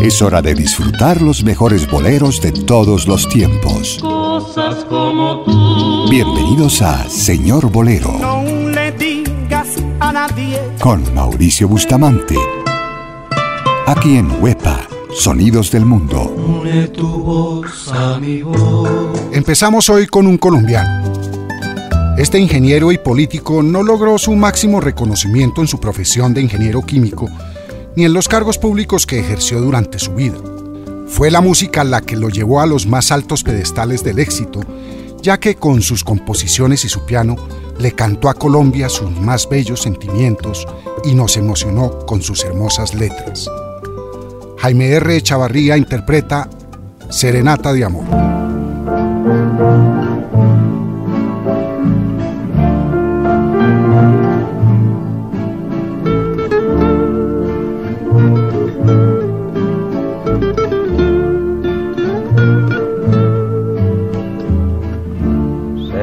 [0.00, 3.98] Es hora de disfrutar los mejores boleros de todos los tiempos.
[4.00, 6.08] Cosas como tú.
[6.08, 8.16] Bienvenidos a Señor Bolero.
[8.18, 9.68] No le digas
[10.00, 10.58] a nadie.
[10.80, 12.34] Con Mauricio Bustamante.
[13.86, 16.34] Aquí en Huepa, Sonidos del Mundo.
[16.34, 18.88] Une tu voz a mi voz.
[19.32, 21.12] Empezamos hoy con un colombiano.
[22.16, 27.28] Este ingeniero y político no logró su máximo reconocimiento en su profesión de ingeniero químico
[27.96, 30.38] ni en los cargos públicos que ejerció durante su vida.
[31.06, 34.60] Fue la música la que lo llevó a los más altos pedestales del éxito,
[35.22, 37.36] ya que con sus composiciones y su piano
[37.78, 40.66] le cantó a Colombia sus más bellos sentimientos
[41.04, 43.48] y nos emocionó con sus hermosas letras.
[44.58, 45.20] Jaime R.
[45.22, 46.48] Chavarría interpreta
[47.08, 48.04] Serenata de Amor.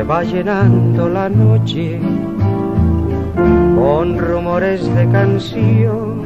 [0.09, 1.99] Va llenando la noche
[3.75, 6.21] con rumores de canción.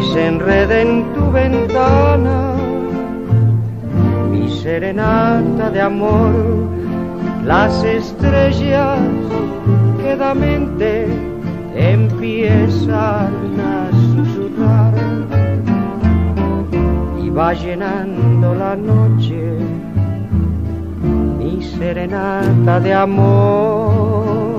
[0.00, 2.54] Y se enreda en tu ventana
[4.30, 6.32] mi serenata de amor,
[7.44, 8.98] las estrellas
[10.02, 11.06] quedamente
[11.76, 14.94] empiezan a susurrar.
[17.22, 19.47] Y va llenando la noche
[21.62, 24.58] serenata de amor.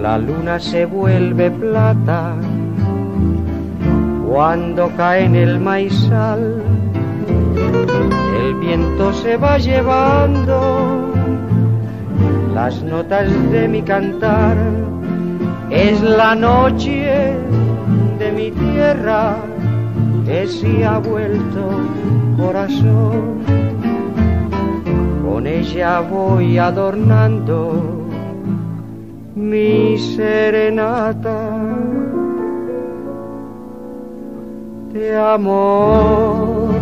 [0.00, 2.34] La luna se vuelve plata
[4.28, 6.62] cuando cae en el maizal.
[8.40, 11.12] El viento se va llevando
[12.54, 14.56] las notas de mi cantar
[15.70, 17.13] es la noche
[18.34, 19.36] mi tierra
[20.26, 21.62] que se ha vuelto
[22.36, 23.44] corazón.
[25.24, 28.06] Con ella voy adornando
[29.34, 31.50] mi serenata
[34.92, 36.74] de amor.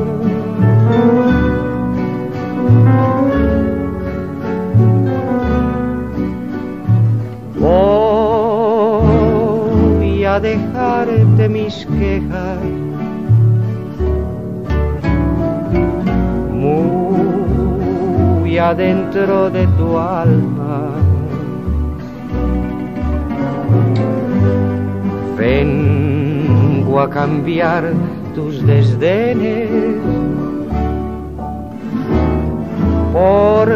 [10.32, 12.58] A dejarte mis quejas.
[16.50, 20.88] Muy adentro de tu alma.
[25.36, 27.92] Vengo a cambiar
[28.34, 29.68] tus desdenes
[33.12, 33.68] por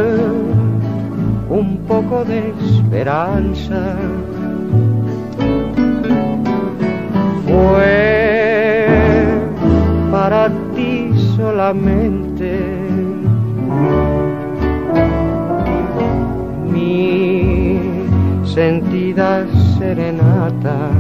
[1.51, 3.97] un poco de esperanza
[7.57, 8.87] fue
[10.11, 12.51] para ti solamente.
[16.73, 17.81] Mi
[18.45, 19.47] sentida
[19.79, 20.91] serenata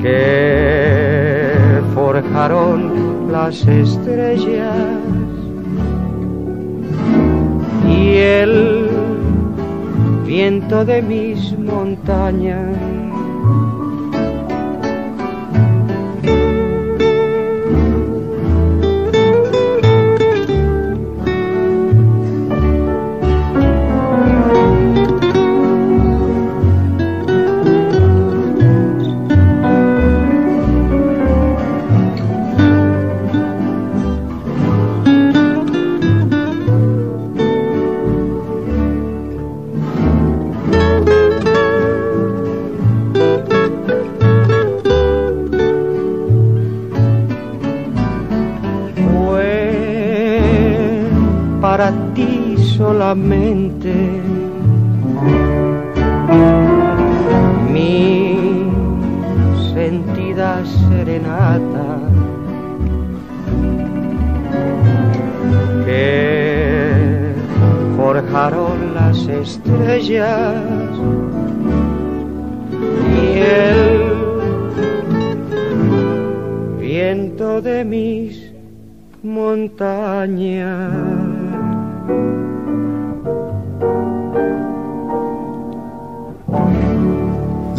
[0.00, 4.76] que forjaron las estrellas
[7.88, 8.91] y el
[10.32, 12.91] viento de mis montañas.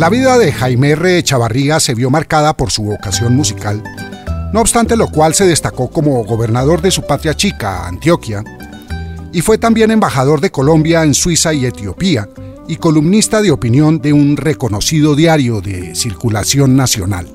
[0.04, 1.24] La vida de Jaime R.
[1.24, 3.82] Chavarría se vio marcada por su vocación musical,
[4.52, 8.44] no obstante lo cual se destacó como gobernador de su patria chica, Antioquia,
[9.32, 12.28] y fue también embajador de Colombia en Suiza y Etiopía
[12.68, 17.30] y columnista de opinión de un reconocido diario de circulación nacional.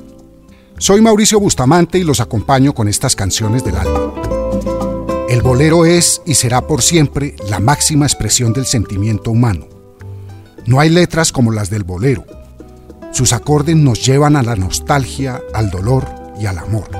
[0.76, 4.12] Soy Mauricio Bustamante y los acompaño con estas canciones del álbum.
[5.30, 9.66] El bolero es y será por siempre la máxima expresión del sentimiento humano.
[10.66, 12.26] No hay letras como las del bolero.
[13.12, 16.06] Sus acordes nos llevan a la nostalgia, al dolor
[16.38, 16.90] y al amor.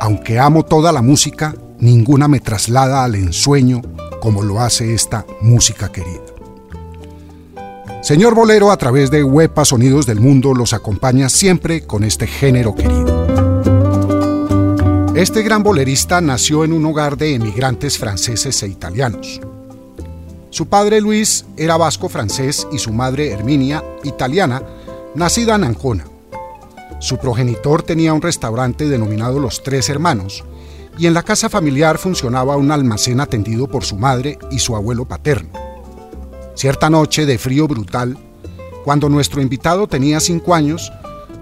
[0.00, 3.82] Aunque amo toda la música, ninguna me traslada al ensueño
[4.20, 6.20] como lo hace esta música querida.
[8.02, 12.74] Señor Bolero, a través de Huepa Sonidos del Mundo, los acompaña siempre con este género
[12.74, 13.20] querido.
[15.14, 19.40] Este gran bolerista nació en un hogar de emigrantes franceses e italianos.
[20.50, 24.60] Su padre Luis era vasco francés y su madre Herminia, italiana,
[25.14, 26.04] nacida en Ancona.
[26.98, 30.44] Su progenitor tenía un restaurante denominado Los Tres Hermanos,
[30.98, 35.06] y en la casa familiar funcionaba un almacén atendido por su madre y su abuelo
[35.06, 35.50] paterno.
[36.56, 38.18] Cierta noche de frío brutal,
[38.84, 40.92] cuando nuestro invitado tenía cinco años,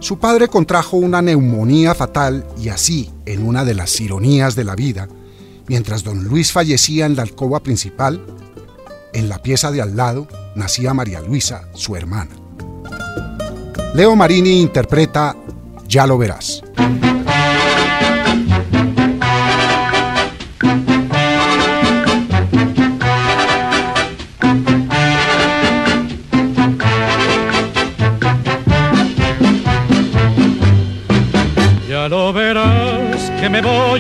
[0.00, 4.76] su padre contrajo una neumonía fatal y así, en una de las ironías de la
[4.76, 5.08] vida,
[5.66, 8.22] mientras don Luis fallecía en la alcoba principal,
[9.19, 12.31] en la pieza de al lado nacía María Luisa, su hermana.
[13.94, 15.35] Leo Marini interpreta
[15.88, 16.62] Ya lo verás.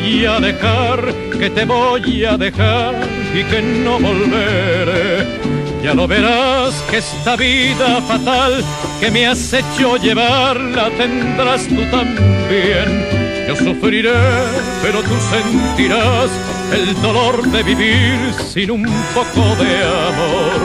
[0.08, 2.94] Voy a dejar, que te voy a dejar
[3.34, 5.26] y que no volveré.
[5.82, 8.64] Ya lo verás que esta vida fatal
[9.00, 12.88] que me has hecho llevar la tendrás tú también.
[13.48, 14.14] Yo sufriré,
[14.82, 16.30] pero tú sentirás
[16.72, 18.18] el dolor de vivir
[18.52, 19.74] sin un poco de
[20.10, 20.60] amor.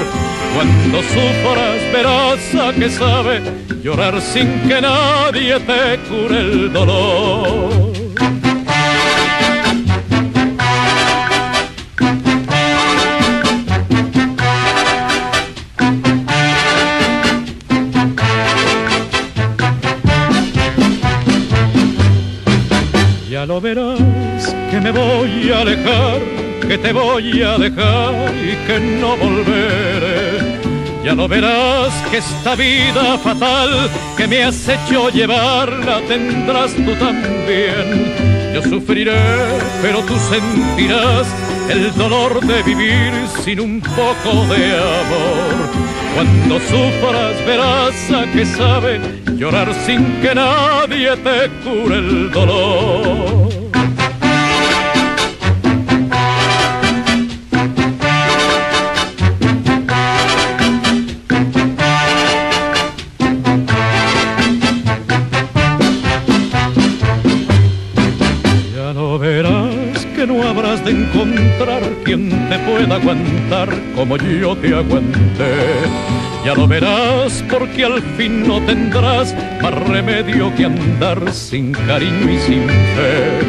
[0.56, 3.42] Cuando sufras verás a que sabe
[3.84, 7.83] llorar sin que nadie te cure el dolor.
[23.44, 24.00] Ya lo verás
[24.72, 26.22] que me voy a alejar,
[26.66, 30.62] que te voy a dejar y que no volveré.
[31.04, 36.96] Ya lo verás que esta vida fatal que me has hecho llevar la tendrás tú
[36.96, 38.54] también.
[38.54, 39.20] Yo sufriré,
[39.82, 41.28] pero tú sentirás
[41.70, 43.12] el dolor de vivir
[43.44, 45.83] sin un poco de amor.
[46.14, 49.00] Cuando sufras verás a que sabe
[49.36, 53.53] llorar sin que nadie te cure el dolor.
[72.04, 75.56] Quien te pueda aguantar como yo te aguanté.
[76.46, 82.38] Ya lo verás porque al fin no tendrás más remedio que andar sin cariño y
[82.40, 83.40] sin fe.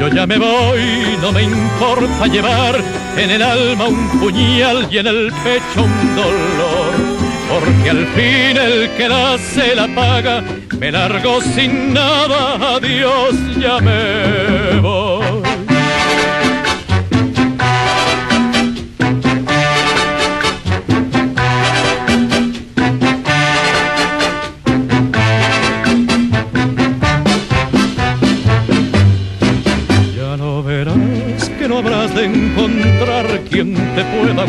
[0.00, 2.74] Yo ya me voy, no me importa llevar
[3.16, 7.12] en el alma un puñal y en el pecho un dolor.
[7.48, 10.42] Porque al fin el que la se la paga,
[10.80, 15.11] me largo sin nada, adiós, ya me voy.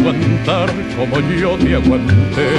[0.03, 2.50] Aguantar como yo te aguanté.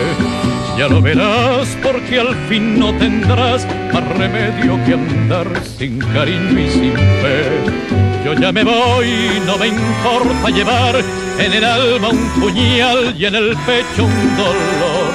[0.79, 6.71] Ya lo verás porque al fin no tendrás más remedio que andar sin cariño y
[6.71, 7.45] sin fe.
[8.25, 10.97] Yo ya me voy, no me importa llevar
[11.39, 15.13] en el alma un puñal y en el pecho un dolor.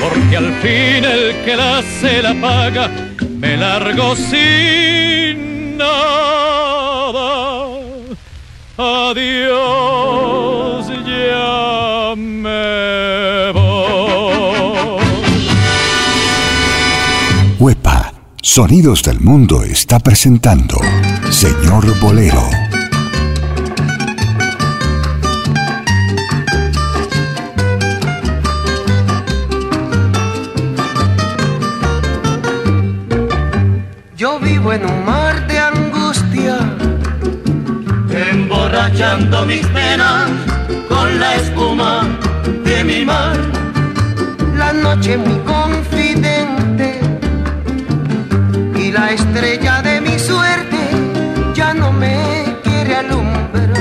[0.00, 2.90] Porque al fin el que la se la paga,
[3.38, 7.42] me largo sin nada.
[8.76, 10.51] Adiós,
[18.62, 20.78] Sonidos del Mundo está presentando
[21.30, 22.48] Señor Bolero.
[34.16, 36.56] Yo vivo en un mar de angustia,
[38.30, 40.30] emborrachando mis penas
[40.88, 42.06] con la espuma
[42.64, 43.36] de mi mar.
[44.56, 45.71] La noche mi confidente
[48.92, 50.78] la estrella de mi suerte
[51.54, 53.72] ya no me quiere alumbrar.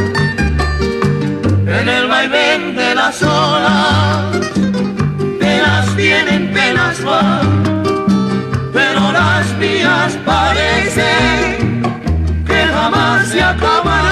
[1.79, 4.37] En el vaivén de las olas,
[5.39, 7.83] penas vienen, penas van,
[8.71, 11.83] pero las mías parecen
[12.45, 14.10] que jamás se acabarán.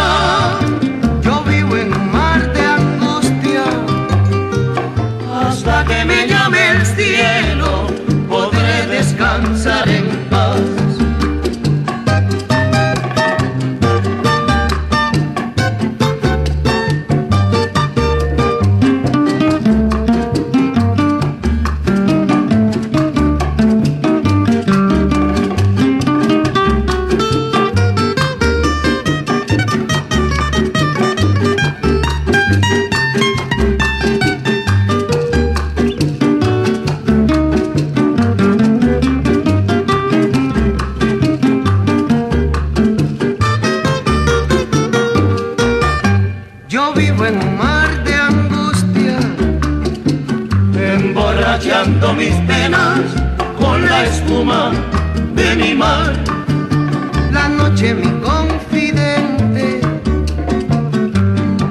[57.80, 59.80] Noche mi confidente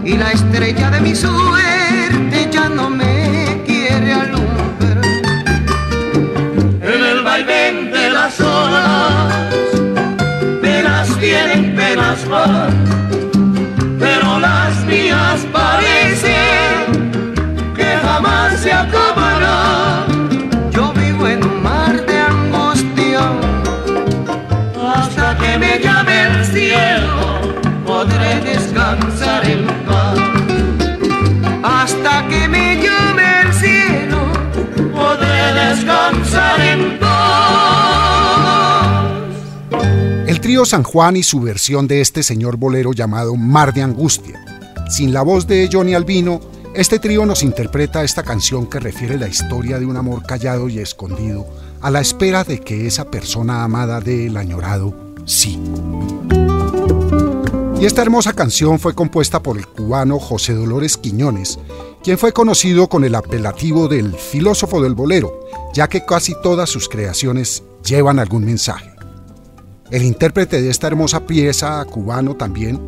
[0.05, 5.05] y la estrella de mi suerte ya no me quiere alumbrar.
[6.83, 9.35] En el vaivén de las olas,
[10.63, 12.78] penas vienen, penas van,
[31.89, 34.19] hasta que me llame el cielo.
[34.93, 37.09] Podré descansar en paz.
[40.27, 44.39] El trío San Juan y su versión de este señor bolero llamado Mar de Angustia.
[44.91, 46.41] Sin la voz de Johnny Albino,
[46.75, 50.79] este trío nos interpreta esta canción que refiere la historia de un amor callado y
[50.81, 51.47] escondido,
[51.81, 55.59] a la espera de que esa persona amada dé el añorado sí.
[57.81, 61.61] Y esta hermosa canción fue compuesta por el cubano José Dolores Quiñones,
[62.03, 66.89] quien fue conocido con el apelativo del filósofo del bolero, ya que casi todas sus
[66.89, 68.91] creaciones llevan algún mensaje.
[69.93, 72.81] El intérprete de esta hermosa pieza, cubano también,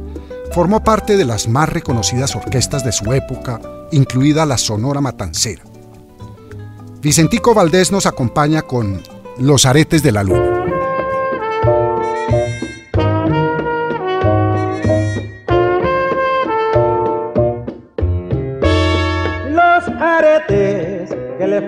[0.52, 3.60] formó parte de las más reconocidas orquestas de su época,
[3.92, 5.62] incluida la Sonora Matancera.
[7.00, 9.00] Vicentico Valdés nos acompaña con
[9.38, 10.49] Los aretes de la luna.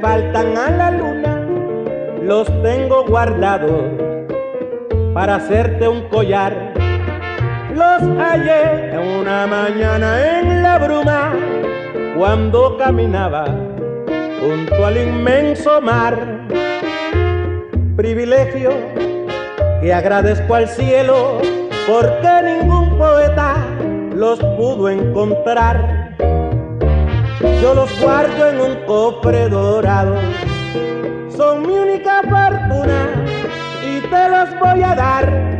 [0.00, 1.42] Faltan a la luna
[2.22, 3.82] los tengo guardados
[5.12, 6.72] para hacerte un collar.
[7.74, 11.32] Los hallé una mañana en la bruma
[12.16, 13.46] cuando caminaba
[14.40, 16.16] junto al inmenso mar.
[17.96, 18.70] Privilegio
[19.80, 21.38] que agradezco al cielo
[21.88, 23.56] porque ningún poeta
[24.14, 26.01] los pudo encontrar.
[27.60, 30.14] Yo los guardo en un cofre dorado,
[31.36, 33.08] son mi única fortuna
[33.84, 35.52] y te los voy a dar.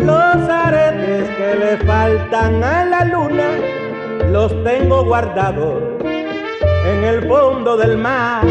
[0.00, 3.48] Los aretes que le faltan a la luna,
[4.30, 8.44] los tengo guardados en el fondo del mar.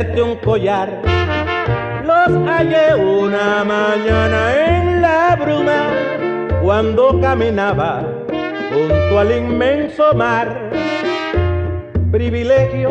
[0.00, 1.02] Hacerte un collar.
[2.04, 5.90] Los hallé una mañana en la bruma
[6.62, 8.02] cuando caminaba
[8.72, 10.70] junto al inmenso mar.
[12.10, 12.90] Privilegio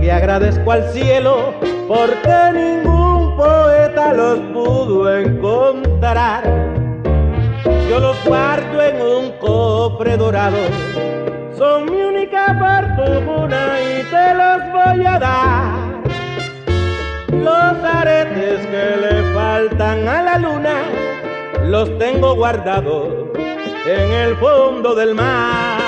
[0.00, 1.54] que agradezco al cielo
[1.86, 6.42] porque ningún poeta los pudo encontrar.
[7.88, 10.58] Yo los guardo en un cofre dorado,
[11.56, 15.51] son mi única fortuna y te los voy a dar.
[17.52, 20.82] Los aretes que le faltan a la luna
[21.66, 23.08] los tengo guardados
[23.86, 25.78] en el fondo del mar.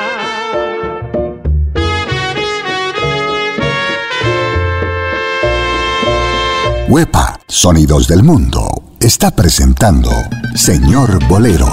[6.88, 8.68] Huepa, Sonidos del Mundo,
[9.00, 10.11] está presentando
[10.54, 11.73] Señor Bolero.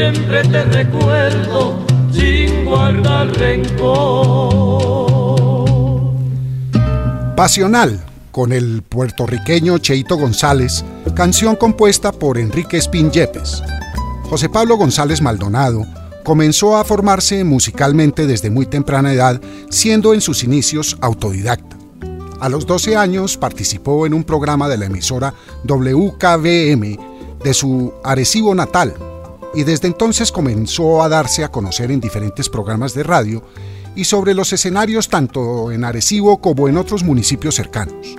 [0.00, 1.78] siempre te recuerdo
[2.10, 4.96] sin guardar rencor.
[7.36, 13.62] Pasional con el puertorriqueño Cheito González, canción compuesta por Enrique Espín Yepes.
[14.30, 15.84] José Pablo González Maldonado
[16.24, 21.76] comenzó a formarse musicalmente desde muy temprana edad, siendo en sus inicios autodidacta.
[22.40, 25.34] A los 12 años participó en un programa de la emisora
[25.64, 26.98] WKBM
[27.44, 28.94] de su Arecibo natal
[29.54, 33.42] y desde entonces comenzó a darse a conocer en diferentes programas de radio
[33.96, 38.16] y sobre los escenarios tanto en Arecibo como en otros municipios cercanos.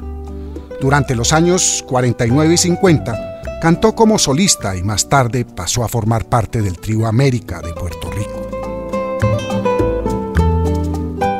[0.81, 6.27] Durante los años 49 y 50, cantó como solista y más tarde pasó a formar
[6.27, 8.41] parte del trío América de Puerto Rico.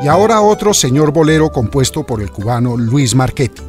[0.04, 3.62] Y ahora otro señor bolero compuesto por el cubano Luis Marchetti.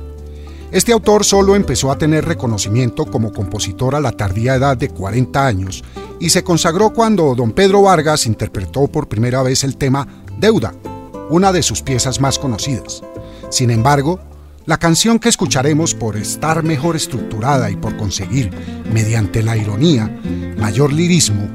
[0.71, 5.47] Este autor solo empezó a tener reconocimiento como compositor a la tardía edad de 40
[5.47, 5.85] años
[6.23, 10.07] y se consagró cuando don Pedro Vargas interpretó por primera vez el tema
[10.39, 10.73] Deuda,
[11.31, 13.03] una de sus piezas más conocidas.
[13.51, 14.21] Sin embargo,
[14.65, 18.53] la canción que escucharemos por estar mejor estructurada y por conseguir,
[18.93, 20.17] mediante la ironía,
[20.59, 21.49] mayor lirismo,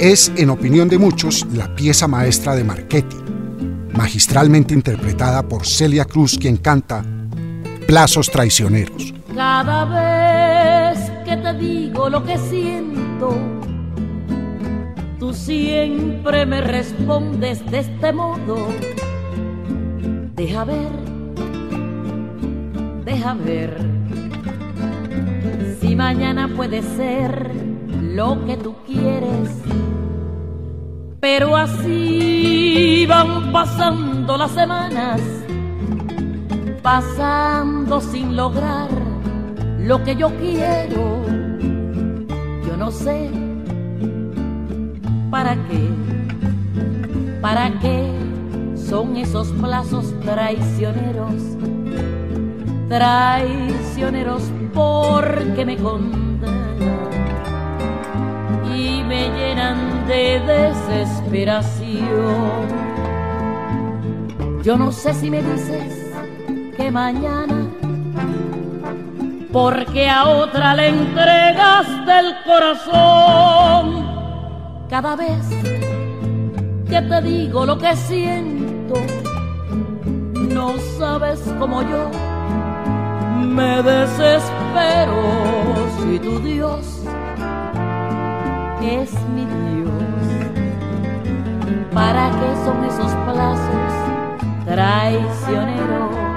[0.00, 3.16] es, en opinión de muchos, la pieza maestra de Marchetti,
[3.94, 7.04] magistralmente interpretada por Celia Cruz, quien canta
[7.86, 9.14] Plazos Traicioneros.
[9.32, 13.58] Cada vez que te digo lo que siento,
[15.28, 18.68] Tú siempre me respondes de este modo.
[20.34, 20.88] Deja ver,
[23.04, 23.76] deja ver.
[25.82, 27.50] Si mañana puede ser
[28.00, 29.50] lo que tú quieres.
[31.20, 35.20] Pero así van pasando las semanas,
[36.80, 38.88] pasando sin lograr
[39.78, 41.20] lo que yo quiero.
[42.66, 43.47] Yo no sé
[45.30, 45.90] ¿Para qué?
[47.42, 48.10] ¿Para qué
[48.74, 51.34] son esos plazos traicioneros?
[52.88, 56.48] Traicioneros porque me condenan
[58.74, 62.88] y me llenan de desesperación.
[64.62, 65.92] Yo no sé si me dices
[66.76, 67.66] que mañana,
[69.52, 73.97] porque a otra le entregaste el corazón.
[74.88, 75.46] Cada vez
[76.88, 78.94] que te digo lo que siento,
[80.48, 82.10] no sabes como yo
[83.38, 85.22] me desespero
[86.00, 87.02] si tu Dios
[88.82, 89.90] es mi Dios.
[91.92, 93.92] ¿Para qué son esos plazos
[94.64, 96.27] traicioneros?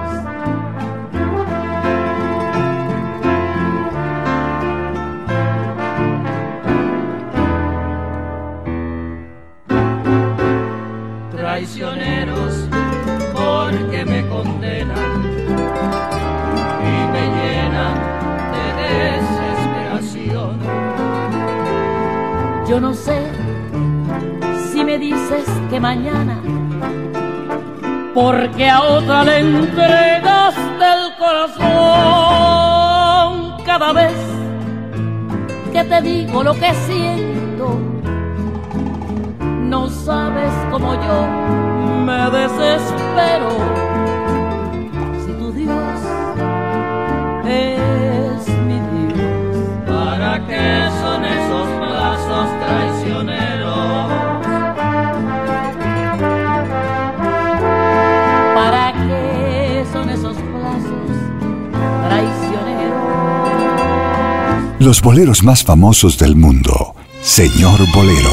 [22.71, 23.21] Yo no sé
[24.71, 26.41] si me dices que mañana,
[28.13, 31.67] porque a otra le entregaste el corazón
[33.65, 34.15] cada vez
[35.73, 37.77] que te digo lo que siento.
[39.41, 41.27] No sabes como yo
[42.05, 43.80] me desespero
[64.81, 66.95] Los boleros más famosos del mundo.
[67.21, 68.31] Señor Bolero.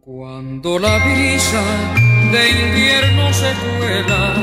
[0.00, 1.62] Cuando la brisa
[2.32, 4.34] de invierno se cuela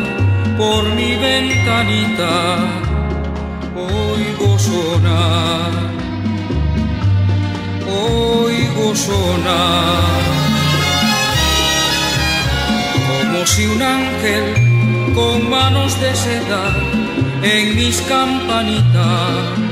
[0.57, 2.59] por mi ventanita,
[3.75, 5.71] oigo sonar,
[7.89, 10.44] oigo sonar,
[13.15, 14.45] como si un ángel
[15.13, 16.63] con manos de seda
[17.41, 19.65] en mis campanitas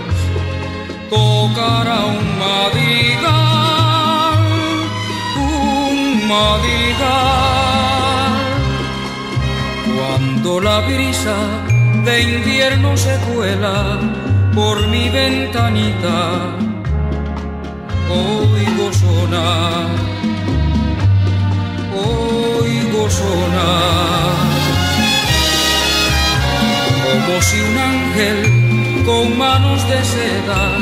[1.09, 3.23] tocara un madrigal,
[5.35, 7.53] un madrigal.
[9.95, 11.37] Cuando la brisa
[12.05, 13.99] de invierno se cuela
[14.53, 16.17] por mi ventanita,
[18.09, 19.87] oigo sonar,
[27.03, 30.77] como si un ángel con manos de seda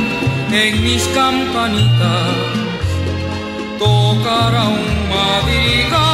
[0.52, 2.36] en mis campanitas
[3.80, 6.11] tocara un madrigal,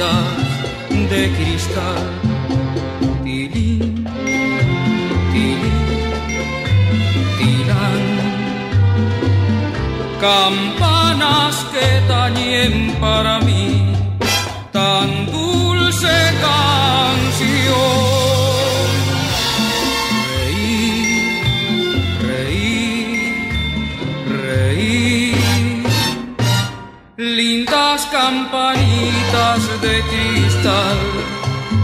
[0.00, 2.08] de cristal.
[3.22, 4.06] Tilín,
[5.32, 5.86] tilín,
[7.38, 8.04] tilán.
[10.20, 13.92] Campanas que tañen para mí
[14.72, 18.09] tan dulce canción.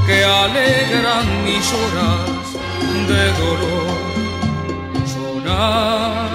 [0.06, 2.46] Que alegran mis horas
[3.08, 3.96] de dolor.
[5.14, 6.30] Sonar,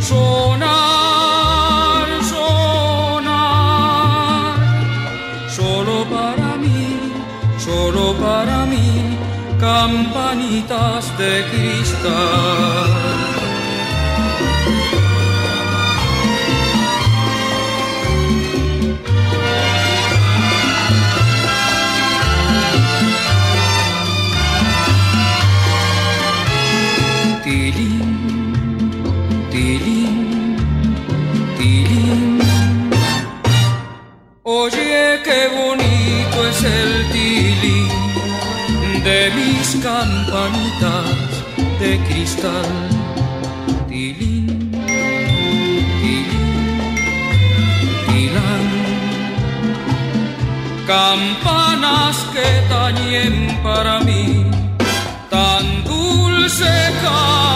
[0.00, 4.54] sonar, sonar.
[5.48, 6.86] Solo para mí,
[7.58, 9.18] solo para mí,
[9.58, 12.87] campanitas de cristal.
[42.28, 42.64] Cristal.
[43.88, 44.70] Tilín,
[46.00, 46.96] tilín,
[48.06, 48.66] tilán.
[50.86, 54.44] Campanas que tañen para mí
[55.30, 57.47] tan dulce canción.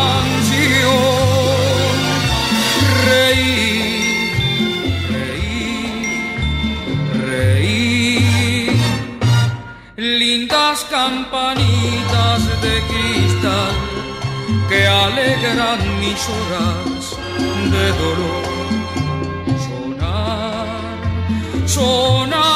[15.45, 17.17] Alegran mis horas
[17.73, 18.45] de dolor.
[19.67, 20.67] Sonar,
[21.67, 22.52] sonar,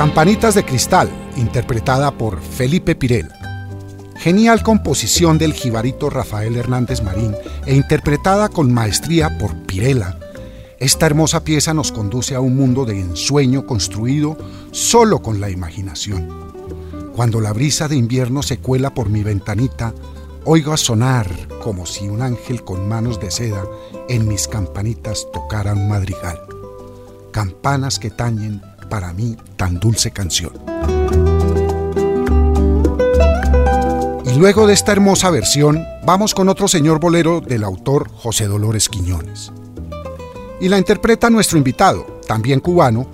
[0.00, 3.28] Campanitas de Cristal, interpretada por Felipe Pirel.
[4.16, 7.36] Genial composición del jibarito Rafael Hernández Marín
[7.66, 10.18] e interpretada con maestría por Pirela.
[10.78, 14.38] Esta hermosa pieza nos conduce a un mundo de ensueño construido
[14.70, 16.30] solo con la imaginación.
[17.14, 19.92] Cuando la brisa de invierno se cuela por mi ventanita,
[20.46, 21.28] oigo a sonar
[21.62, 23.66] como si un ángel con manos de seda
[24.08, 26.40] en mis campanitas tocara un madrigal.
[27.32, 30.52] Campanas que tañen para mí tan dulce canción.
[34.26, 38.90] Y luego de esta hermosa versión, vamos con otro señor bolero del autor José Dolores
[38.90, 39.50] Quiñones.
[40.60, 43.08] Y la interpreta nuestro invitado, también cubano,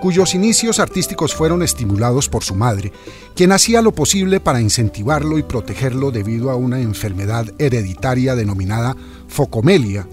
[0.00, 2.92] cuyos inicios artísticos fueron estimulados por su madre,
[3.34, 8.96] quien hacía lo posible para incentivarlo y protegerlo debido a una enfermedad hereditaria denominada
[9.28, 10.08] focomelia,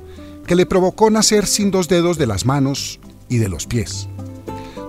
[0.45, 2.99] que le provocó nacer sin dos dedos de las manos
[3.29, 4.07] y de los pies.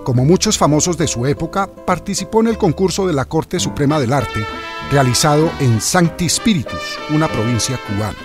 [0.07, 4.13] Como muchos famosos de su época, participó en el concurso de la Corte Suprema del
[4.13, 4.41] Arte,
[4.89, 8.15] realizado en Sancti Spiritus, una provincia cubana.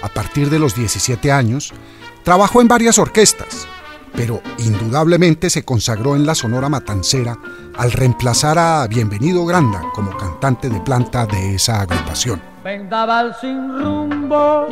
[0.00, 1.74] A partir de los 17 años,
[2.22, 3.68] trabajó en varias orquestas,
[4.14, 7.36] pero indudablemente se consagró en la Sonora Matancera
[7.76, 12.40] al reemplazar a Bienvenido Granda como cantante de planta de esa agrupación.
[12.64, 14.68] Vendaval sin rumbo,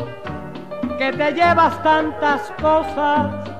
[0.98, 3.55] que te llevas tantas cosas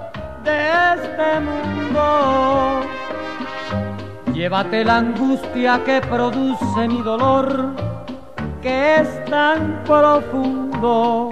[0.46, 0.58] de
[0.94, 2.80] este mundo.
[4.32, 7.74] Llévate la angustia que produce mi dolor,
[8.62, 11.30] que es tan profundo.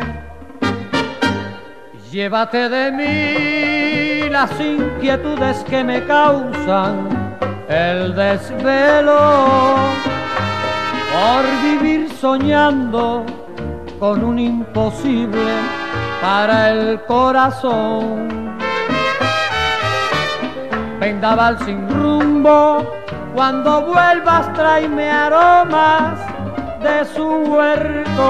[2.10, 7.36] Llévate de mí las inquietudes que me causan
[7.68, 9.74] el desvelo
[11.14, 13.24] por vivir soñando
[13.98, 15.52] con un imposible
[16.20, 18.43] para el corazón
[21.04, 22.82] vendaval sin rumbo.
[23.34, 26.18] Cuando vuelvas tráeme aromas
[26.82, 28.28] de su huerto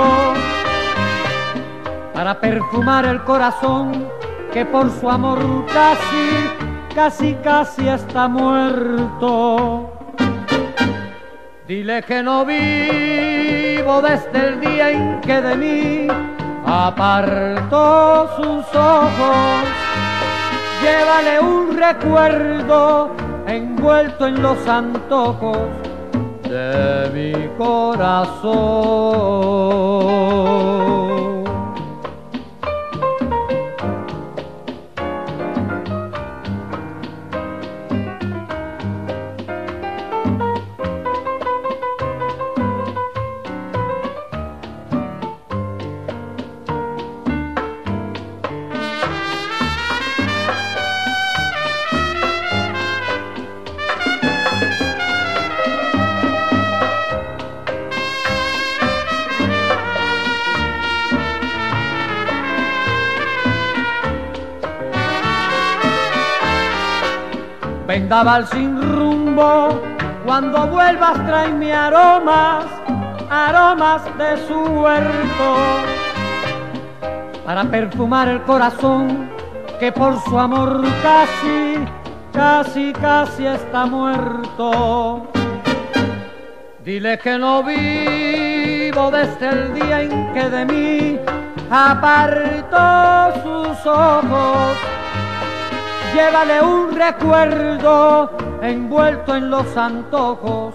[2.13, 4.09] para perfumar el corazón
[4.53, 6.27] que por su amor casi,
[6.95, 9.93] casi, casi está muerto.
[11.69, 16.09] Dile que no vivo desde el día en que de mí
[16.67, 19.84] apartó sus ojos
[20.83, 23.11] llévale un recuerdo
[23.47, 25.59] envuelto en los antojos
[26.49, 28.45] de mi corazón.
[68.05, 69.81] Vendaval sin rumbo.
[70.27, 72.67] Cuando vuelvas tráeme aromas,
[73.31, 75.49] aromas de su huerto,
[77.47, 79.31] para perfumar el corazón
[79.81, 81.79] que por su amor casi,
[82.33, 85.27] casi, casi está muerto.
[86.85, 91.19] Dile que no vivo desde el día en que de mí
[91.71, 94.77] apartó sus ojos
[96.15, 98.31] llévale un recuerdo
[98.63, 100.75] envuelto en los antojos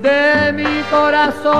[0.00, 1.54] de mi corazón.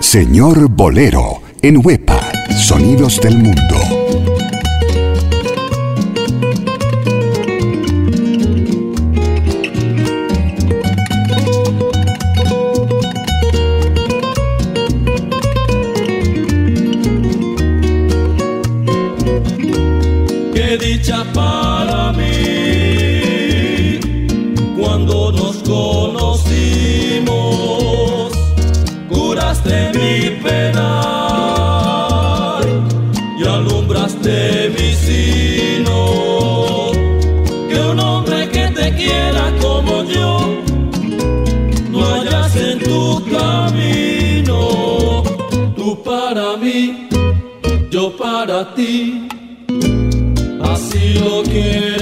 [0.00, 2.20] Señor Bolero, en Huepa,
[2.56, 4.05] Sonidos del Mundo.
[45.86, 47.06] Tú para mí,
[47.92, 49.28] yo para ti,
[50.60, 51.95] así lo quiere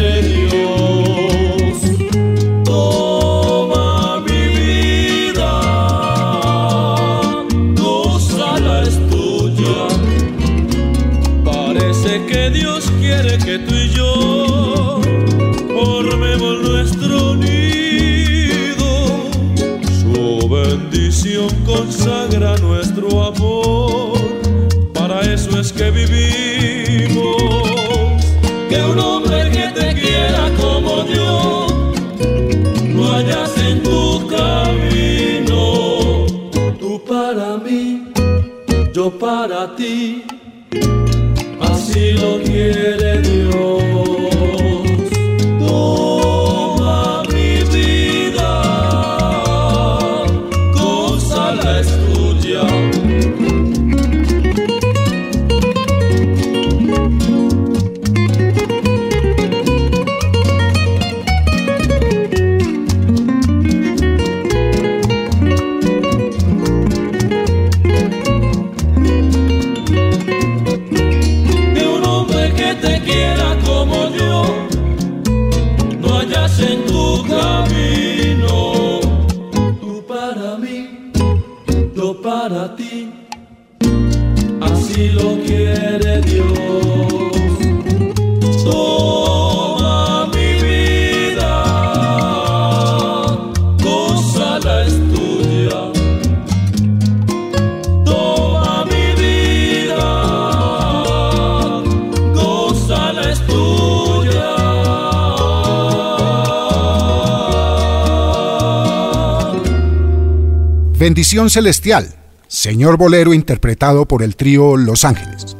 [111.14, 112.12] Bendición Celestial,
[112.48, 115.56] Señor Bolero interpretado por el trío Los Ángeles.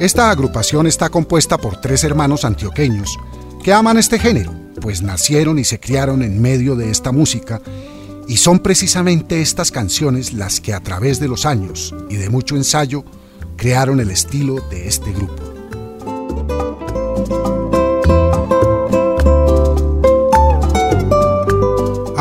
[0.00, 3.16] Esta agrupación está compuesta por tres hermanos antioqueños
[3.62, 7.62] que aman este género, pues nacieron y se criaron en medio de esta música
[8.26, 12.56] y son precisamente estas canciones las que a través de los años y de mucho
[12.56, 13.04] ensayo
[13.56, 15.41] crearon el estilo de este grupo.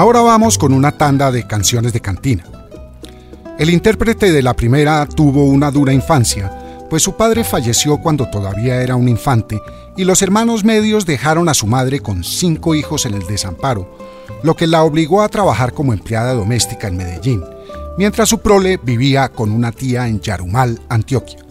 [0.02, 2.44] Ahora vamos con una tanda de canciones de cantina.
[3.60, 8.82] El intérprete de la primera tuvo una dura infancia, pues su padre falleció cuando todavía
[8.82, 9.62] era un infante
[9.96, 13.96] y los hermanos medios dejaron a su madre con cinco hijos en el desamparo,
[14.42, 17.46] lo que la obligó a trabajar como empleada doméstica en Medellín,
[17.96, 21.46] mientras su prole vivía con una tía en Yarumal, Antioquia.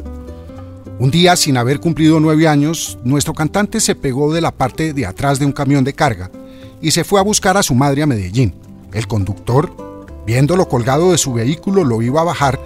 [0.98, 5.06] Un día, sin haber cumplido nueve años, nuestro cantante se pegó de la parte de
[5.06, 6.32] atrás de un camión de carga
[6.80, 8.54] y se fue a buscar a su madre a Medellín.
[8.92, 9.72] El conductor,
[10.26, 12.60] viéndolo colgado de su vehículo, lo iba a bajar,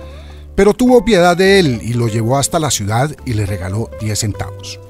[0.54, 4.18] pero tuvo piedad de él y lo llevó hasta la ciudad y le regaló 10
[4.18, 4.80] centavos.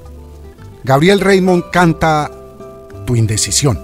[0.83, 2.31] Gabriel Raymond canta
[3.05, 3.79] Tu indecisión.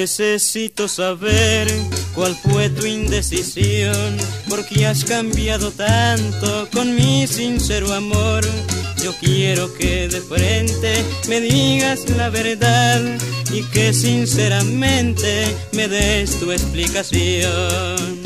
[0.00, 1.70] Necesito saber
[2.14, 4.16] cuál fue tu indecisión,
[4.48, 8.42] porque has cambiado tanto con mi sincero amor.
[9.04, 13.02] Yo quiero que de frente me digas la verdad
[13.52, 18.22] y que sinceramente me des tu explicación.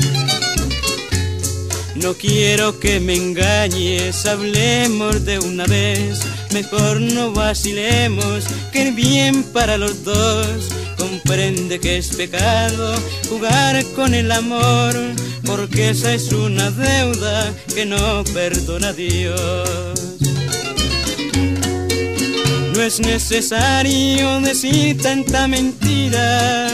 [1.95, 6.21] No quiero que me engañes, hablemos de una vez,
[6.53, 12.95] mejor no vacilemos, que bien para los dos comprende que es pecado
[13.29, 14.95] jugar con el amor,
[15.45, 19.99] porque esa es una deuda que no perdona Dios.
[22.75, 26.69] No es necesario decir tanta mentira,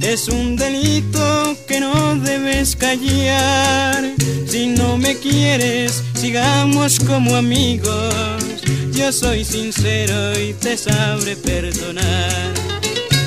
[0.00, 4.02] es un delito que no debes callar.
[4.46, 8.14] Si no me quieres, sigamos como amigos.
[8.92, 12.63] Yo soy sincero y te sabré perdonar.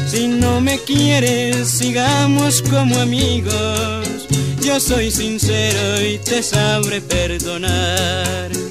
[0.07, 4.27] Si no me quieres, sigamos como amigos.
[4.61, 8.66] Yo soy sincero y te sabré perdonar.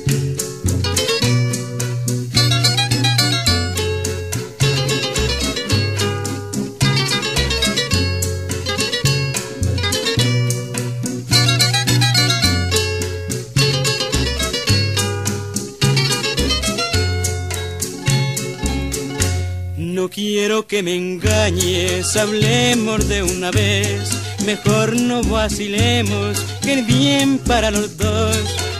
[20.07, 24.09] No quiero que me engañes, hablemos de una vez.
[24.47, 28.37] Mejor no vacilemos, que es bien para los dos.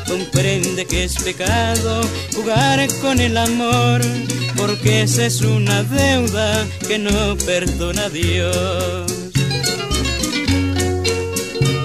[0.07, 2.03] Comprende que es pecado
[2.33, 4.03] jugar con el amor,
[4.57, 9.13] porque esa es una deuda que no perdona Dios.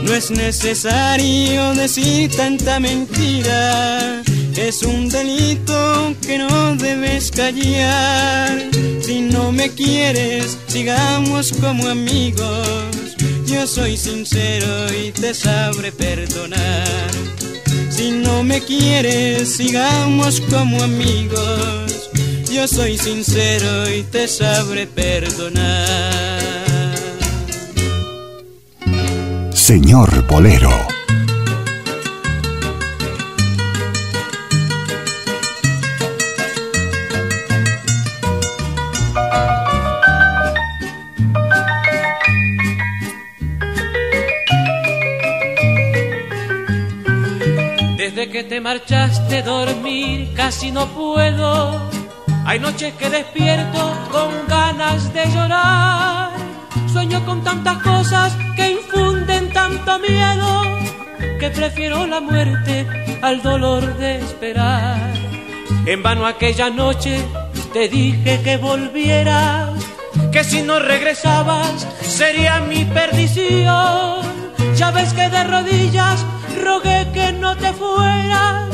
[0.04, 4.22] No es necesario decir tanta mentira
[4.58, 8.70] es un delito que no debes callar.
[9.02, 13.16] Si no me quieres, sigamos como amigos.
[13.46, 17.10] Yo soy sincero y te sabré perdonar.
[17.90, 22.10] Si no me quieres, sigamos como amigos.
[22.52, 26.42] Yo soy sincero y te sabré perdonar.
[29.54, 31.01] Señor Bolero.
[48.52, 51.90] Te marchaste dormir casi no puedo.
[52.46, 53.80] Hay noches que despierto
[54.12, 56.32] con ganas de llorar.
[56.92, 60.64] Sueño con tantas cosas que infunden tanto miedo
[61.40, 62.86] que prefiero la muerte
[63.22, 65.00] al dolor de esperar.
[65.86, 67.24] En vano aquella noche
[67.72, 69.70] te dije que volvieras,
[70.34, 74.20] que si no regresabas sería mi perdición.
[74.76, 76.26] Ya ves que de rodillas
[76.72, 78.70] rogué que no te fueras,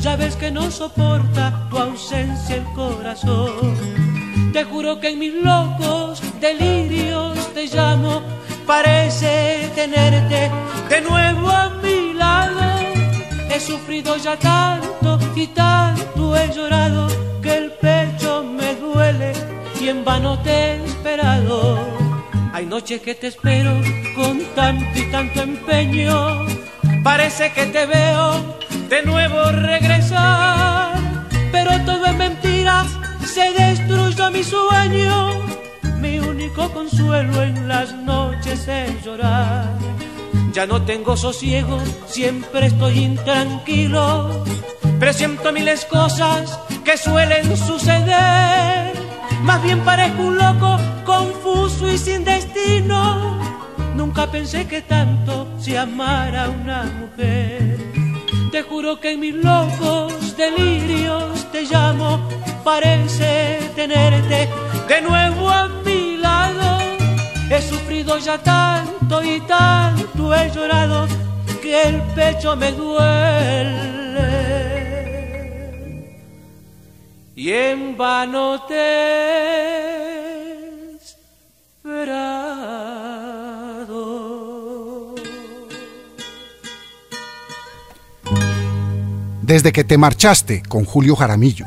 [0.00, 3.74] ya ves que no soporta tu ausencia el corazón.
[4.52, 8.22] Te juro que en mis locos delirios te llamo,
[8.66, 10.50] parece tenerte
[10.92, 12.62] de nuevo a mi lado.
[13.50, 17.06] He sufrido ya tanto y tanto he llorado
[17.42, 19.32] que el pecho me duele
[19.80, 21.78] y en vano te he esperado.
[22.52, 23.72] Hay noches que te espero
[24.16, 26.55] con tanto y tanto empeño
[27.06, 30.92] Parece que te veo de nuevo regresar,
[31.52, 32.84] pero todo es mentira,
[33.24, 35.40] se destruyó mi sueño.
[36.00, 39.68] Mi único consuelo en las noches es llorar.
[40.52, 44.44] Ya no tengo sosiego, siempre estoy intranquilo.
[44.98, 48.92] Presiento miles cosas que suelen suceder.
[49.42, 53.45] Más bien parezco un loco, confuso y sin destino
[53.96, 57.78] Nunca pensé que tanto se amara una mujer.
[58.52, 62.28] Te juro que en mis locos delirios te llamo,
[62.62, 64.48] parece tenerte
[64.86, 66.78] de nuevo a mi lado.
[67.50, 71.08] He sufrido ya tanto y tanto he llorado
[71.62, 73.96] que el pecho me duele.
[77.34, 79.95] Y en vano te
[89.46, 91.66] Desde que te marchaste con Julio Jaramillo.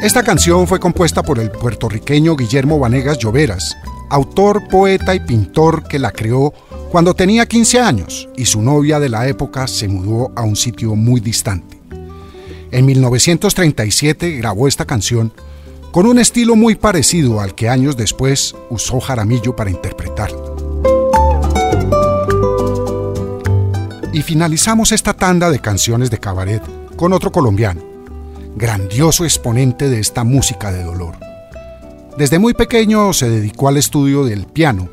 [0.00, 3.76] Esta canción fue compuesta por el puertorriqueño Guillermo Vanegas Lloveras,
[4.10, 6.54] autor, poeta y pintor que la creó
[6.92, 10.94] cuando tenía 15 años y su novia de la época se mudó a un sitio
[10.94, 11.80] muy distante.
[12.70, 15.32] En 1937 grabó esta canción
[15.90, 20.47] con un estilo muy parecido al que años después usó Jaramillo para interpretarla.
[24.18, 26.60] Y finalizamos esta tanda de canciones de cabaret
[26.96, 27.80] con otro colombiano,
[28.56, 31.14] grandioso exponente de esta música de dolor.
[32.16, 34.88] Desde muy pequeño se dedicó al estudio del piano,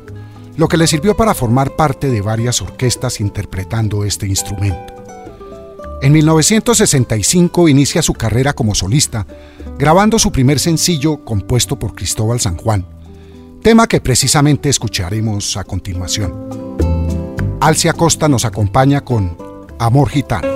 [0.56, 4.94] lo que le sirvió para formar parte de varias orquestas interpretando este instrumento.
[6.02, 9.26] En 1965 inicia su carrera como solista,
[9.76, 12.86] grabando su primer sencillo compuesto por Cristóbal San Juan,
[13.60, 16.85] tema que precisamente escucharemos a continuación.
[17.60, 19.36] Alcia Costa nos acompaña con
[19.78, 20.48] Amor Gitano.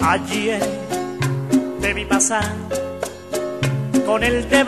[0.00, 0.60] Ayer
[1.80, 2.44] te vi pasar
[4.04, 4.64] con el de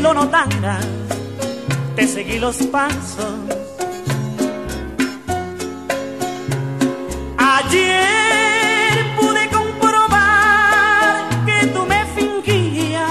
[0.00, 0.86] lo notaras,
[1.96, 3.34] te seguí los pasos.
[7.36, 13.10] Ayer pude comprobar que tú me fingías.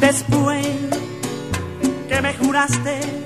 [0.00, 0.66] Después
[2.08, 3.24] que me juraste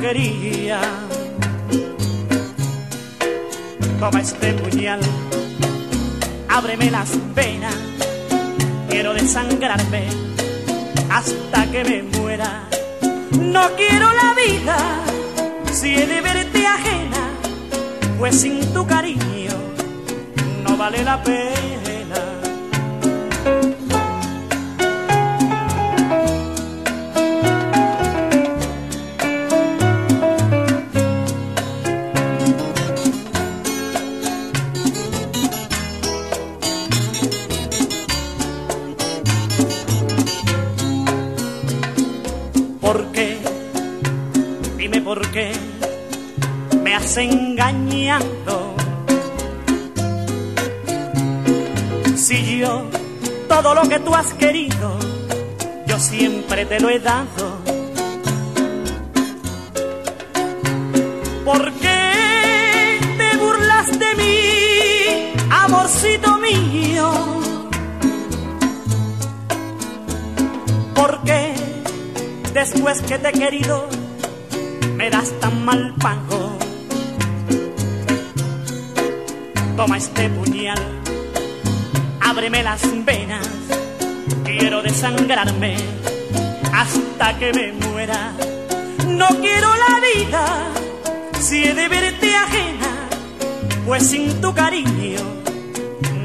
[0.00, 0.80] quería.
[3.98, 5.00] Toma este puñal,
[6.48, 7.74] ábreme las venas,
[8.94, 10.06] quiero desangrarme
[11.10, 12.68] hasta que me muera.
[13.40, 14.76] No quiero la vida
[15.72, 17.22] si he de verte ajena,
[18.20, 19.54] pues sin tu cariño
[20.62, 21.83] no vale la pena.
[53.74, 54.98] Lo que tú has querido,
[55.86, 57.58] yo siempre te lo he dado.
[61.44, 67.12] ¿Por qué te burlas de mí, amorcito mío?
[70.94, 71.54] ¿Por qué
[72.52, 73.88] después que te he querido
[74.96, 76.58] me das tan mal pago?
[79.76, 80.78] toma este puñal,
[82.20, 83.46] ábreme las venas,
[84.74, 85.76] quiero desangrarme
[86.72, 88.32] hasta que me muera.
[89.08, 90.44] No quiero la vida
[91.38, 93.08] si he de verte ajena,
[93.86, 95.20] pues sin tu cariño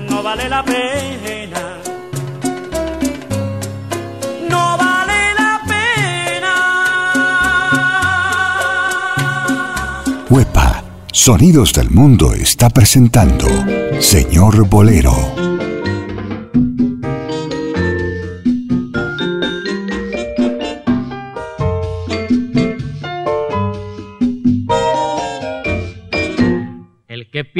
[0.09, 1.77] no vale la pena.
[4.49, 6.55] No vale la pena.
[10.29, 13.47] Huepa Sonidos del Mundo está presentando
[13.99, 15.48] Señor Bolero.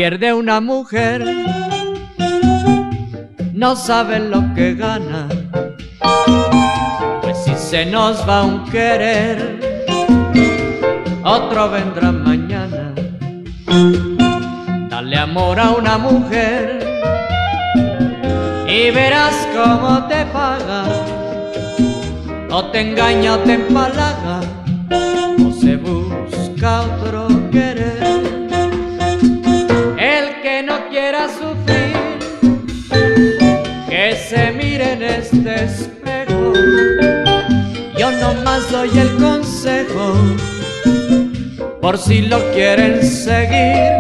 [0.10, 1.24] Pierde una mujer.
[3.54, 5.28] No sabe lo que gana,
[7.22, 9.38] pues si se nos va un querer,
[11.24, 12.92] otro vendrá mañana.
[14.90, 16.80] Dale amor a una mujer
[18.68, 20.86] y verás cómo te paga.
[22.50, 24.40] O te engaña o te empalaga,
[25.48, 27.39] o se busca otro
[35.10, 36.54] mire en este espejo.
[37.98, 40.14] Yo nomás doy el consejo
[41.82, 43.98] por si lo quieren seguir.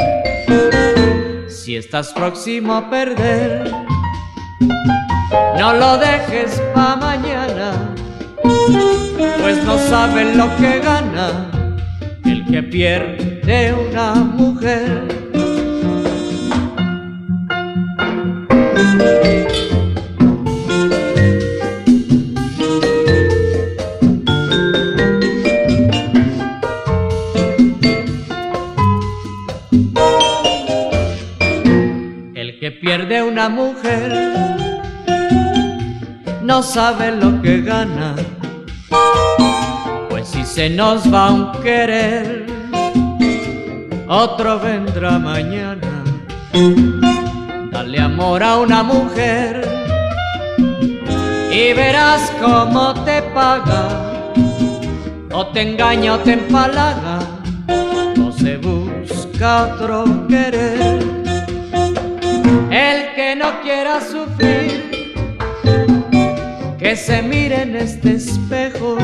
[1.47, 3.71] Si estás próximo a perder,
[5.59, 7.93] no lo dejes pa' mañana,
[9.41, 11.51] pues no saben lo que gana
[12.25, 15.19] el que pierde una mujer.
[36.59, 38.15] No sabe lo que gana,
[40.09, 42.47] pues si se nos va un querer,
[44.09, 46.03] otro vendrá mañana.
[47.71, 49.53] Dale amor a una mujer
[51.49, 54.33] y verás cómo te paga,
[55.31, 57.19] o te engaña o te empalaga,
[58.21, 60.99] o se busca otro querer.
[62.69, 64.78] El que no quiera sufrir,
[66.89, 68.97] que se mire en este espejo.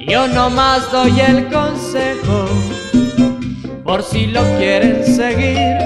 [0.00, 2.46] Yo nomás doy el consejo,
[3.84, 5.78] por si lo quieren seguir.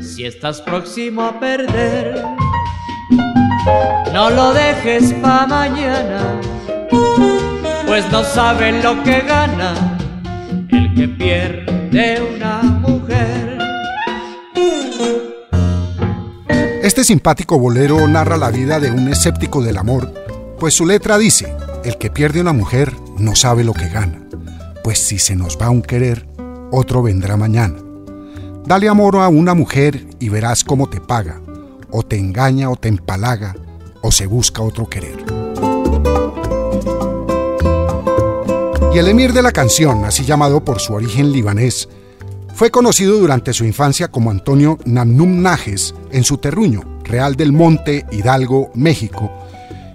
[0.00, 2.24] Si estás próximo a perder,
[4.12, 6.40] no lo dejes pa' mañana,
[7.86, 9.74] pues no saben lo que gana
[10.70, 13.51] el que pierde una mujer.
[16.92, 20.12] Este simpático bolero narra la vida de un escéptico del amor,
[20.60, 24.28] pues su letra dice, el que pierde una mujer no sabe lo que gana,
[24.84, 26.28] pues si se nos va un querer,
[26.70, 27.78] otro vendrá mañana.
[28.66, 31.40] Dale amor a una mujer y verás cómo te paga,
[31.90, 33.56] o te engaña o te empalaga,
[34.02, 35.24] o se busca otro querer.
[38.92, 41.88] Y el emir de la canción, así llamado por su origen libanés,
[42.54, 48.06] fue conocido durante su infancia como Antonio Namnum Najes en su terruño, Real del Monte,
[48.12, 49.30] Hidalgo, México,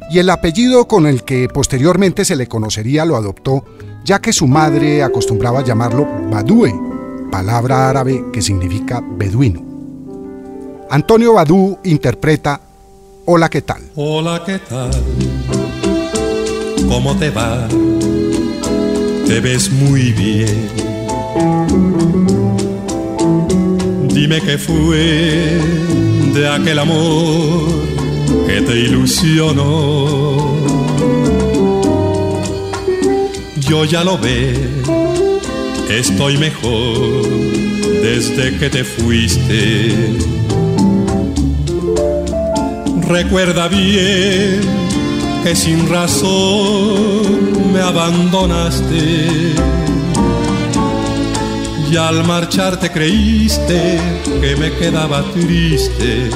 [0.09, 3.65] y el apellido con el que posteriormente se le conocería lo adoptó
[4.03, 6.73] ya que su madre acostumbraba llamarlo Badue,
[7.29, 9.61] palabra árabe que significa beduino.
[10.89, 12.61] Antonio Badú interpreta
[13.25, 13.81] Hola, ¿qué tal?
[13.95, 14.89] Hola, ¿qué tal?
[16.87, 17.67] ¿Cómo te va?
[19.27, 20.69] Te ves muy bien.
[24.19, 25.59] Dime qué fue
[26.33, 27.69] de aquel amor
[28.47, 30.57] que te ilusionó.
[33.57, 35.37] Yo ya lo veo
[35.91, 37.27] estoy mejor
[38.01, 39.93] desde que te fuiste.
[43.07, 44.61] Recuerda bien
[45.43, 49.53] que sin razón me abandonaste.
[51.89, 53.99] Y al marcharte creíste
[54.41, 56.29] que me quedaba triste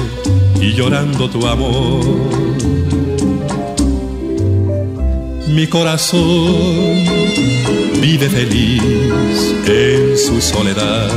[0.60, 2.04] y llorando tu amor.
[5.48, 7.04] Mi corazón
[8.00, 8.82] vive feliz
[9.66, 11.10] en su soledad.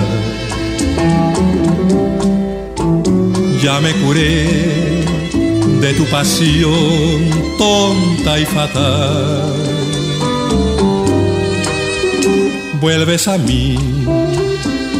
[3.63, 5.05] Ya me curé
[5.79, 9.53] de tu pasión tonta y fatal.
[12.81, 13.77] Vuelves a mí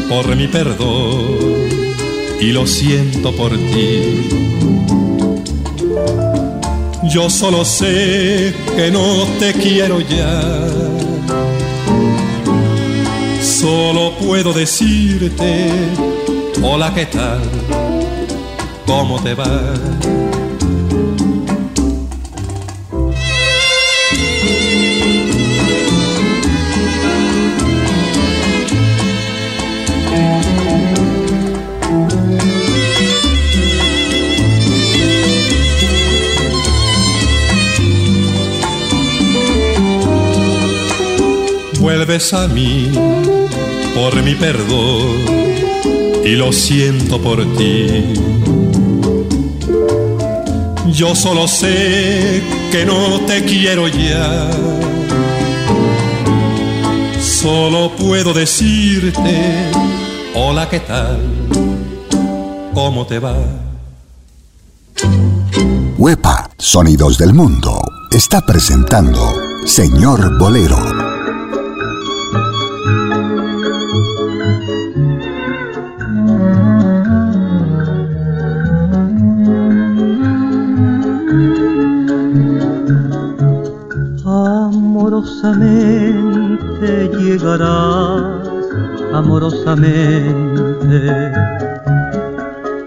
[0.08, 1.36] por mi perdón
[2.40, 4.28] y lo siento por ti.
[7.08, 10.42] Yo solo sé que no te quiero ya
[13.46, 15.70] Solo puedo decirte,
[16.62, 17.40] hola, ¿qué tal?
[18.86, 19.72] ¿Cómo te va?
[41.86, 42.90] Vuelves a mí
[43.94, 45.06] por mi perdón
[46.24, 48.12] y lo siento por ti.
[50.88, 54.50] Yo solo sé que no te quiero ya.
[57.20, 59.70] Solo puedo decirte,
[60.34, 61.20] hola, ¿qué tal?
[62.74, 63.36] ¿Cómo te va?
[65.96, 67.80] Huepa, Sonidos del Mundo,
[68.10, 69.22] está presentando
[69.64, 71.05] Señor Bolero
[89.12, 91.32] amorosamente.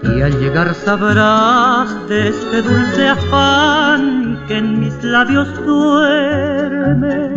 [0.02, 7.34] Y al llegar sabrás de este dulce afán que en mis labios duerme,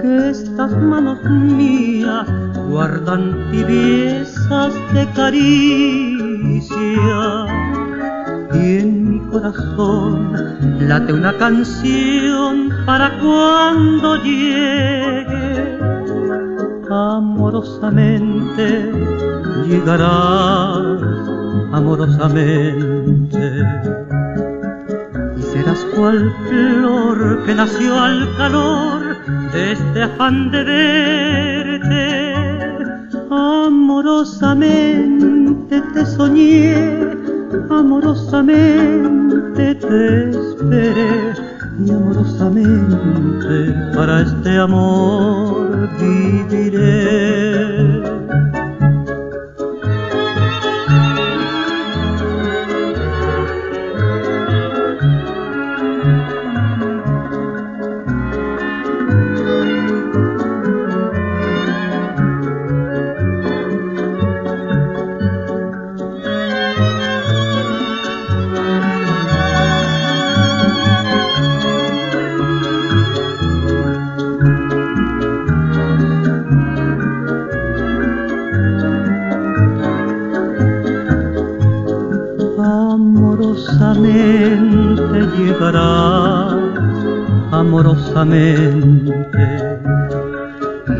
[0.00, 2.26] que estas manos mías
[2.68, 6.76] guardan tibiezas de caricia.
[8.54, 10.32] Y en mi corazón
[10.80, 15.78] late una canción para cuando llegue
[16.90, 18.90] amorosamente
[19.68, 21.02] llegarás
[21.70, 23.62] amorosamente.
[25.36, 29.18] Y serás cual flor que nació al calor
[29.52, 32.34] de este afán de verte
[33.30, 37.12] amorosamente te soñé
[37.68, 41.47] amorosamente te esperé
[41.84, 47.27] y amorosamente para este amor viviré.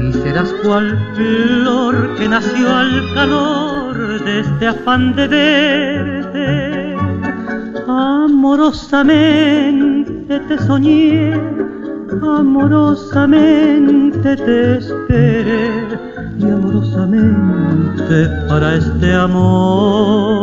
[0.00, 6.96] Y serás cual flor que nació al calor de este afán de verte.
[7.88, 11.34] Amorosamente te soñé,
[12.22, 15.88] amorosamente te esperé
[16.38, 20.37] y amorosamente para este amor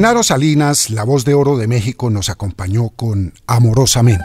[0.00, 4.24] Genaro Salinas, la voz de oro de México, nos acompañó con Amorosamente.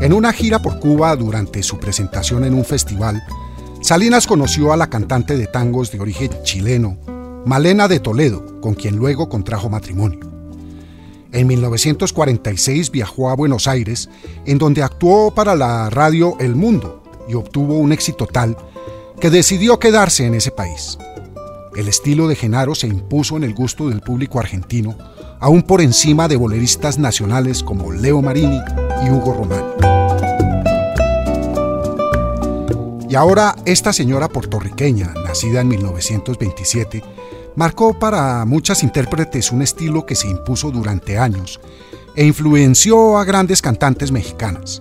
[0.00, 3.22] En una gira por Cuba durante su presentación en un festival,
[3.80, 6.98] Salinas conoció a la cantante de tangos de origen chileno,
[7.46, 10.28] Malena de Toledo, con quien luego contrajo matrimonio.
[11.30, 14.10] En 1946 viajó a Buenos Aires,
[14.46, 18.56] en donde actuó para la radio El Mundo y obtuvo un éxito tal
[19.20, 20.98] que decidió quedarse en ese país.
[21.76, 24.96] El estilo de Genaro se impuso en el gusto del público argentino,
[25.40, 28.60] aún por encima de boleristas nacionales como Leo Marini
[29.04, 29.64] y Hugo Román.
[33.10, 37.02] Y ahora esta señora puertorriqueña, nacida en 1927,
[37.56, 41.60] marcó para muchas intérpretes un estilo que se impuso durante años
[42.14, 44.80] e influenció a grandes cantantes mexicanas.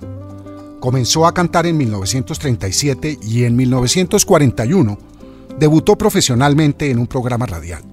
[0.79, 5.12] Comenzó a cantar en 1937 y en 1941
[5.59, 7.83] debutó profesionalmente en un programa radial.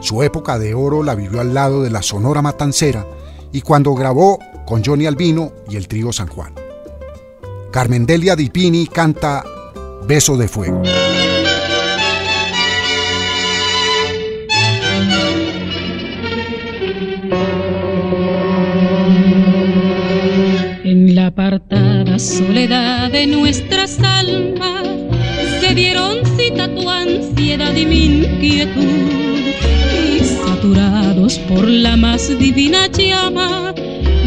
[0.00, 3.06] Su época de oro la vivió al lado de la Sonora Matancera
[3.52, 6.54] y cuando grabó con Johnny Albino y el trío San Juan.
[7.70, 9.44] Carmen Delia Dipini canta
[10.06, 10.82] Beso de Fuego.
[20.84, 24.79] En la apartada soledad de nuestras almas
[25.70, 29.38] se dieron cita tu ansiedad y mi inquietud
[29.94, 33.72] y saturados por la más divina llama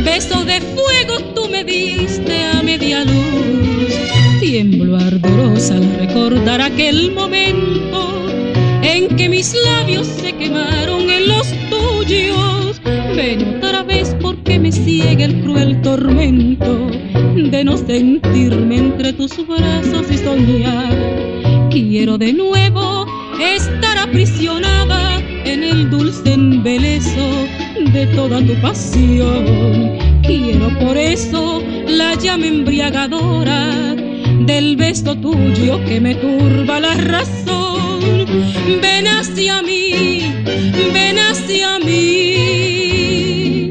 [0.06, 3.94] beso de fuego tú me diste a media luz.
[4.40, 8.08] Tiemblo ardorosa al recordar aquel momento
[8.82, 12.82] en que mis labios se quemaron en los tuyos.
[13.18, 16.90] Ven otra vez porque me sigue el cruel tormento
[17.36, 21.23] de no sentirme entre tus brazos y soñar.
[21.74, 23.08] Quiero de nuevo
[23.42, 27.48] estar aprisionada en el dulce embeleso
[27.92, 29.98] de toda tu pasión.
[30.22, 33.96] Quiero por eso la llama embriagadora
[34.46, 38.28] del beso tuyo que me turba la razón.
[38.80, 40.22] Ven hacia mí,
[40.94, 43.70] ven hacia mí.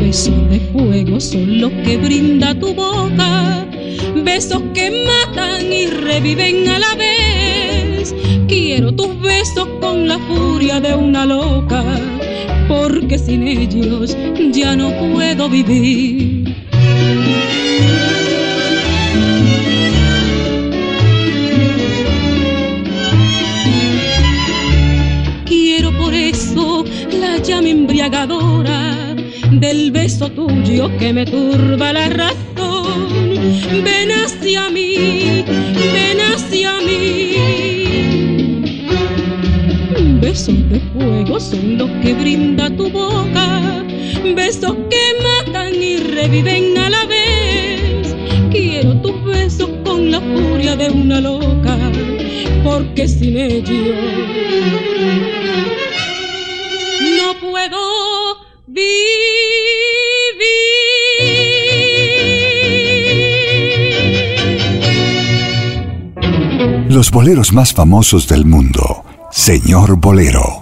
[0.00, 3.66] Besos de fuego son los que brinda tu boca,
[4.24, 8.14] besos que matan y reviven a la vez.
[8.48, 11.84] Quiero tus besos con la furia de una loca
[12.68, 14.16] porque sin ellos
[14.52, 16.54] ya no puedo vivir.
[25.46, 26.84] Quiero por eso
[27.20, 29.16] la llama embriagadora
[29.50, 32.49] del beso tuyo que me turba la razón.
[33.70, 35.44] Ven hacia mí,
[35.92, 37.20] ven hacia mí
[40.30, 43.84] besos de fuego son los que brinda tu boca,
[44.36, 48.14] besos que matan y reviven a la vez.
[48.52, 51.76] Quiero tus besos con la furia de una loca,
[52.62, 53.96] porque sin ellos
[57.18, 57.80] no puedo
[58.68, 59.29] vivir.
[67.00, 70.59] Los boleros más famosos del mundo Señor Bolero.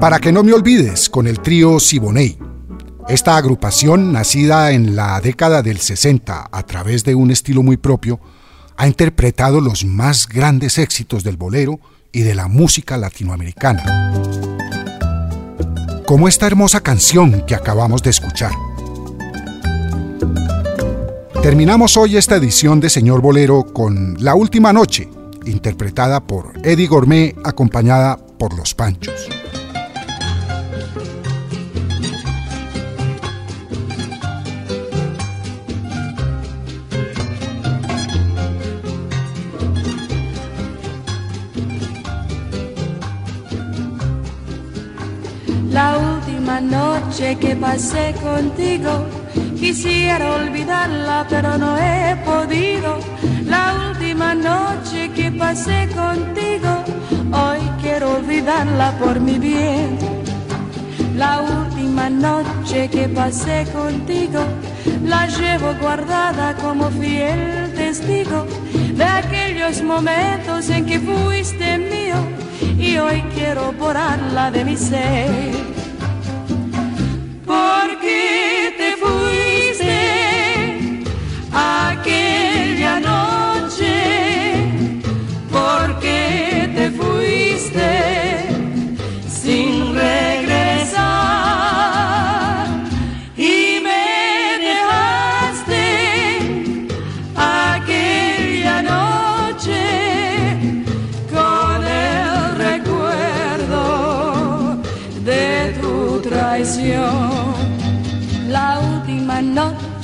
[0.00, 2.38] Para que no me olvides, con el trío Siboney.
[3.08, 8.20] Esta agrupación, nacida en la década del 60 a través de un estilo muy propio,
[8.76, 11.80] ha interpretado los más grandes éxitos del bolero
[12.12, 14.12] y de la música latinoamericana
[16.06, 18.52] como esta hermosa canción que acabamos de escuchar.
[21.42, 25.08] Terminamos hoy esta edición de Señor Bolero con La Última Noche,
[25.44, 29.28] interpretada por Eddie Gourmet acompañada por Los Panchos.
[46.56, 49.04] Última noche que pasé contigo,
[49.58, 52.98] quisiera olvidarla, pero no he podido.
[53.44, 56.82] La última noche que pasé contigo,
[57.32, 59.98] hoy quiero olvidarla por mi bien.
[61.14, 64.40] La última noche que pasé contigo,
[65.04, 68.46] la llevo guardada como fiel testigo
[68.94, 72.16] de aquellos momentos en que fuiste mío
[72.78, 75.85] y hoy quiero borrarla de mi ser.
[78.16, 79.45] Porque te fuiste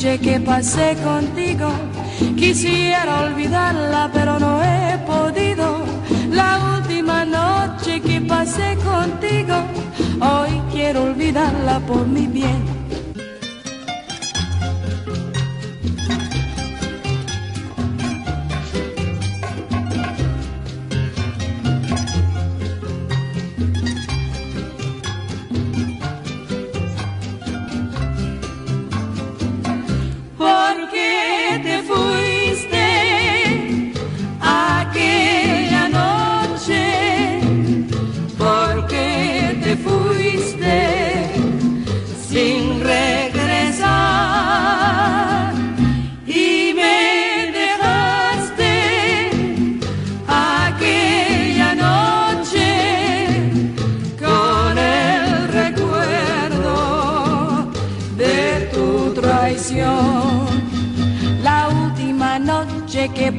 [0.03, 1.71] noche que pasé contigo,
[2.37, 5.85] quisiera olvidarla, pero no he podido.
[6.29, 9.55] La última noche que pasé contigo,
[10.21, 12.82] hoy quiero olvidarla por mi bien.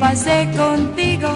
[0.04, 1.30] Pasé contigo,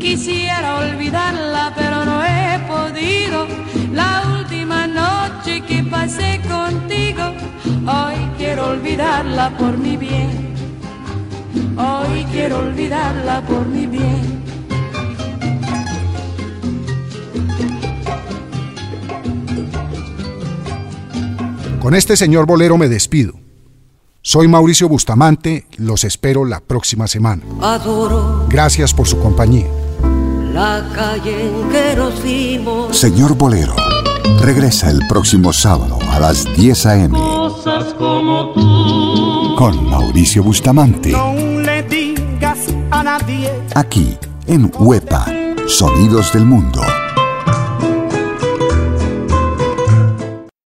[0.00, 3.46] quisiera olvidarla, pero no he podido.
[3.92, 7.22] La última noche que pasé contigo,
[7.86, 10.30] hoy quiero olvidarla por mi bien.
[11.78, 14.42] Hoy quiero olvidarla por mi bien.
[21.80, 23.49] Con este señor bolero me despido.
[24.22, 27.42] Soy Mauricio Bustamante, los espero la próxima semana.
[27.62, 29.66] Adoro Gracias por su compañía.
[30.52, 32.96] la calle en que nos vimos.
[32.96, 33.74] Señor Bolero,
[34.42, 37.18] regresa el próximo sábado a las 10 a.m.
[37.18, 39.54] Cosas como tú.
[39.56, 42.58] con Mauricio Bustamante, No le digas
[42.90, 45.24] a nadie aquí en Huepa,
[45.66, 46.82] Sonidos del Mundo.